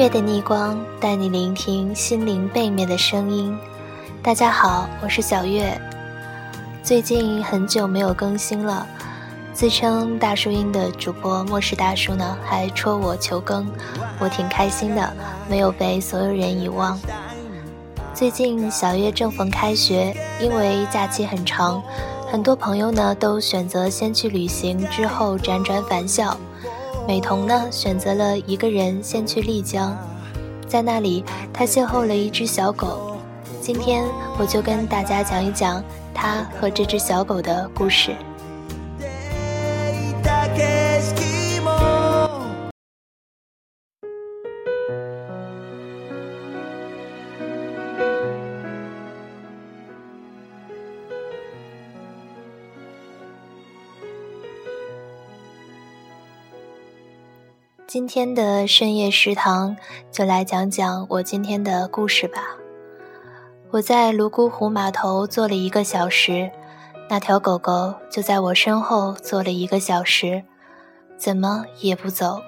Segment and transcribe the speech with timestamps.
[0.00, 3.54] 月的逆光带你聆听心灵背面的声音。
[4.22, 5.78] 大家好，我是小月。
[6.82, 8.86] 最近很久没有更新了，
[9.52, 13.70] 自称大叔音的主播末世大叔呢，还戳我求更，
[14.18, 15.12] 我挺开心的，
[15.50, 16.98] 没有被所有人遗忘。
[18.14, 21.82] 最近小月正逢开学，因为假期很长，
[22.26, 26.34] 很多朋友呢都选择先去旅行，之后辗转返校。
[27.06, 29.96] 美瞳呢，选择了一个人先去丽江，
[30.68, 33.16] 在那里，他邂逅了一只小狗。
[33.60, 34.04] 今天
[34.38, 35.82] 我就跟大家讲一讲
[36.14, 38.14] 他和这只小狗的故事。
[57.92, 59.76] 今天的深夜食堂，
[60.12, 62.40] 就来讲讲我今天的故事吧。
[63.72, 66.48] 我在泸沽湖码头坐了一个小时，
[67.08, 70.40] 那条狗狗就在我身后坐了一个小时，
[71.18, 72.40] 怎么也不走。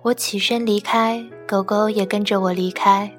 [0.00, 3.12] 我起身离开，狗狗也跟着我离开。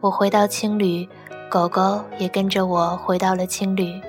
[0.00, 1.06] 我回到青旅，
[1.50, 4.00] 狗狗也跟着我回到了青旅，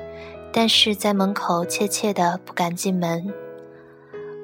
[0.54, 3.34] 但是在门口怯怯的不敢进门。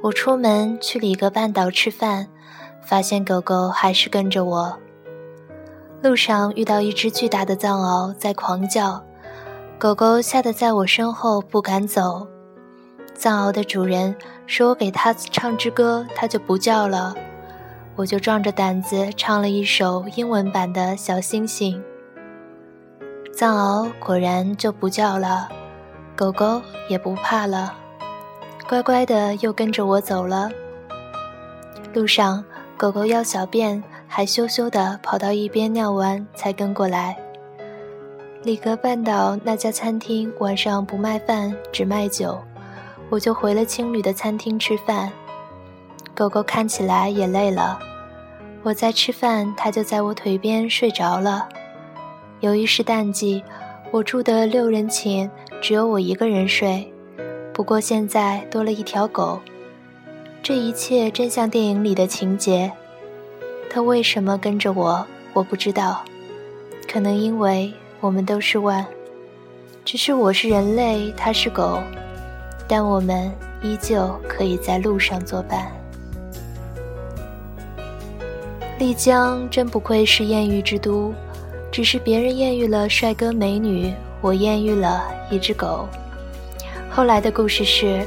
[0.03, 2.27] 我出门去里格半岛吃饭，
[2.81, 4.77] 发现狗狗还是跟着我。
[6.03, 9.03] 路上遇到一只巨大的藏獒在狂叫，
[9.79, 12.27] 狗狗吓得在我身后不敢走。
[13.15, 17.15] 藏獒的主人说：“我给它唱支歌，它就不叫了。”
[17.97, 21.83] 我就壮着胆子唱了一首英文版的小星星。
[23.33, 25.49] 藏獒果然就不叫了，
[26.15, 27.73] 狗狗也不怕了。
[28.67, 30.49] 乖乖的又跟着我走了。
[31.93, 32.43] 路上，
[32.75, 37.15] 狗狗要小便，还羞羞的跑到一边尿完才跟过来。
[38.43, 42.37] 里格半岛那家餐厅晚上不卖饭，只卖酒，
[43.09, 45.09] 我就回了青旅的餐厅吃饭。
[46.13, 47.79] 狗狗看起来也累了，
[48.63, 51.47] 我在吃饭，它就在我腿边睡着了。
[52.41, 53.41] 由于是淡季，
[53.91, 55.29] 我住的六人寝
[55.61, 56.93] 只有我一个人睡。
[57.57, 59.39] 不过现在多了一条狗，
[60.43, 62.71] 这一切真像电影里的情节。
[63.67, 65.03] 它为什么跟着我？
[65.33, 66.03] 我不知道。
[66.87, 68.85] 可能因为我们都是万，
[69.83, 71.79] 只是我是人类，它是狗，
[72.67, 75.71] 但我们依旧可以在路上作伴。
[78.77, 81.11] 丽江真不愧是艳遇之都，
[81.71, 83.91] 只是别人艳遇了帅哥美女，
[84.21, 85.87] 我艳遇了一只狗。
[86.97, 88.03] 后来的故事是，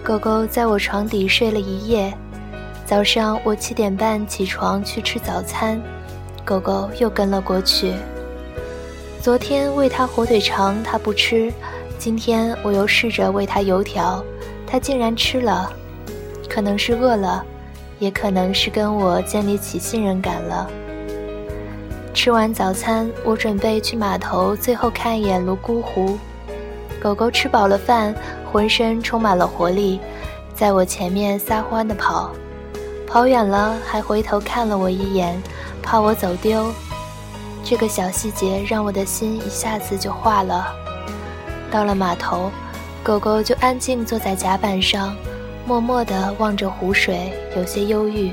[0.00, 2.14] 狗狗在我床底睡了一夜。
[2.86, 5.82] 早上我七点半起床去吃早餐，
[6.44, 7.94] 狗狗又跟了过去。
[9.20, 11.50] 昨天喂它火腿肠，它不吃；
[11.98, 14.24] 今天我又试着喂它油条，
[14.68, 15.72] 它竟然吃了。
[16.48, 17.44] 可能是饿了，
[17.98, 20.70] 也可能是跟我建立起信任感了。
[22.14, 26.16] 吃完早餐，我准备去码头，最后看一眼泸沽湖。
[27.00, 28.14] 狗狗吃饱了饭，
[28.50, 30.00] 浑身充满了活力，
[30.54, 32.32] 在我前面撒欢地跑，
[33.06, 35.40] 跑远了还回头看了我一眼，
[35.82, 36.72] 怕我走丢。
[37.62, 40.66] 这个小细节让我的心一下子就化了。
[41.70, 42.50] 到了码头，
[43.02, 45.14] 狗狗就安静坐在甲板上，
[45.66, 48.32] 默默地望着湖水，有些忧郁。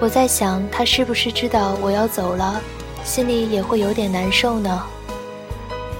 [0.00, 2.60] 我在想，它是不是知道我要走了，
[3.02, 4.82] 心里也会有点难受呢？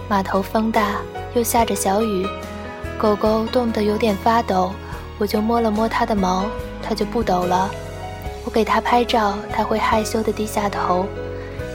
[0.08, 0.96] 码头风大。
[1.36, 2.26] 又下着小雨，
[2.96, 4.72] 狗狗冻得有点发抖，
[5.18, 6.46] 我就摸了摸它的毛，
[6.82, 7.70] 它就不抖了。
[8.42, 11.04] 我给它拍照，它会害羞地低下头，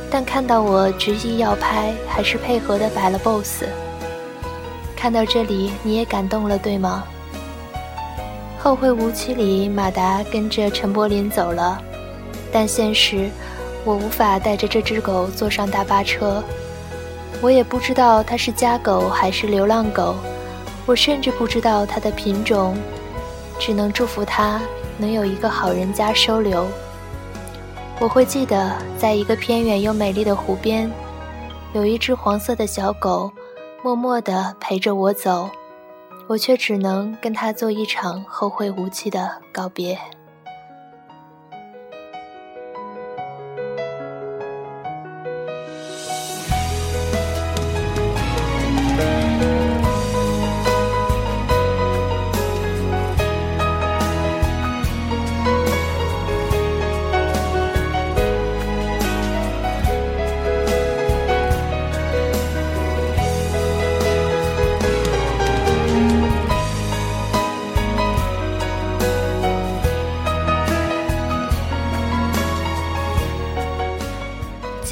[0.10, 3.68] 但看到我执意要拍，还是配合地摆了 pose。
[4.96, 7.04] 看到这里，你也感动了，对吗？
[8.58, 11.80] 后会无期里，马达跟着陈柏霖走了，
[12.52, 13.30] 但现实，
[13.86, 16.44] 我无法带着这只狗坐上大巴车。
[17.42, 20.16] 我也不知道它是家狗还是流浪狗，
[20.86, 22.78] 我甚至不知道它的品种，
[23.60, 24.62] 只能祝福它
[24.98, 26.68] 能有一个好人家收留。
[28.00, 30.92] 我会记得，在一个偏远又美丽的湖边，
[31.74, 33.32] 有一只黄色的小狗，
[33.84, 35.50] 默默地陪着我走，
[36.28, 39.98] 我却只能跟它做一场后会无期的告别。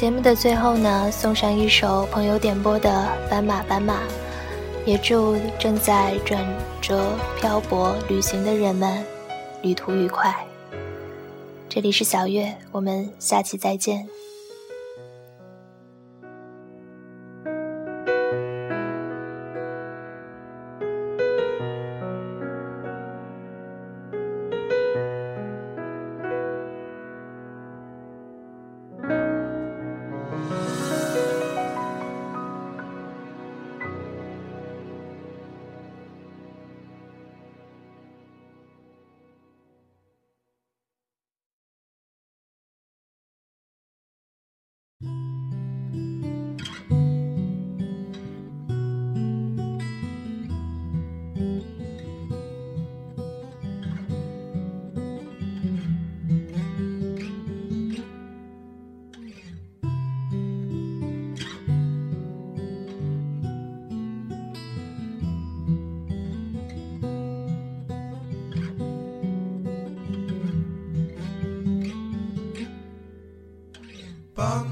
[0.00, 2.88] 节目的最后呢，送上一首朋友点播的
[3.30, 3.96] 《斑马斑马》，
[4.86, 6.42] 也祝正在转
[6.80, 9.04] 折、漂泊、旅行的人们
[9.60, 10.34] 旅途愉快。
[11.68, 14.08] 这里是小月，我们下期再见。
[74.40, 74.64] 斑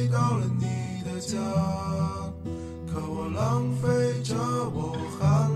[0.00, 1.36] 回到了你的家，
[2.90, 4.34] 可我浪费着
[4.72, 5.49] 我寒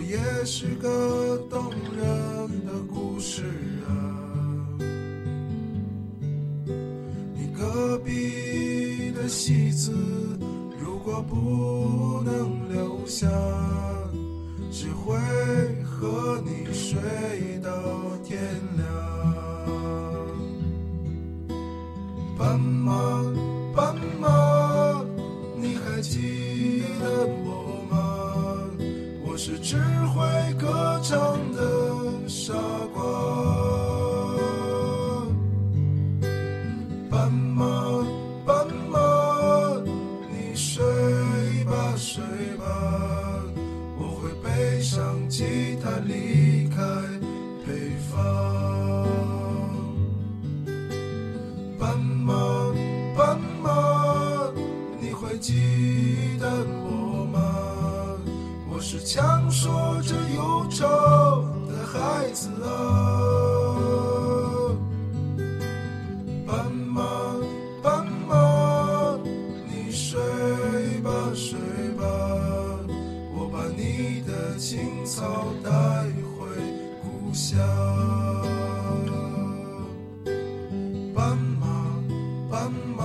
[0.00, 3.44] 也是个动人的故事
[3.88, 3.90] 啊？
[7.34, 9.92] 你隔壁的戏子，
[10.78, 13.28] 如果不能留下，
[14.70, 15.16] 只会
[15.84, 16.98] 和你睡
[17.62, 17.70] 到
[18.24, 18.38] 天
[18.76, 18.86] 亮。
[22.38, 22.92] 斑马，
[29.46, 29.76] 是智
[30.06, 30.24] 慧
[30.54, 30.85] 歌
[62.46, 62.70] 孩子啊。
[66.46, 67.02] 斑马，
[67.82, 69.18] 斑马，
[69.66, 70.20] 你睡
[71.02, 71.58] 吧睡
[71.98, 72.04] 吧，
[73.34, 75.70] 我把你的青草带
[76.38, 76.46] 回
[77.02, 77.58] 故乡。
[81.14, 81.66] 斑马，
[82.50, 83.04] 斑马，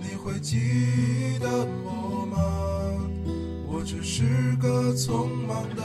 [0.00, 1.48] 你会记得
[1.84, 2.36] 我吗？
[3.66, 4.22] 我只是
[4.62, 5.82] 个匆忙的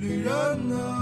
[0.00, 0.97] 旅人啊。